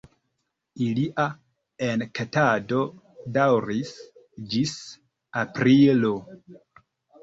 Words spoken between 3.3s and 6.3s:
daŭris ĝis aprilo.